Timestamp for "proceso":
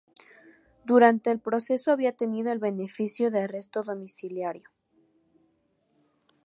1.39-1.91